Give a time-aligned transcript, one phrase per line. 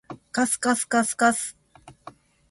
[0.31, 1.55] かすかすかすかす